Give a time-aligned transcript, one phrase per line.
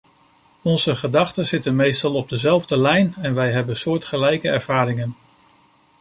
[0.61, 5.15] Onze gedachten zitten meestal op dezelfde lijn en wij hebben soortgelijke ervaringen.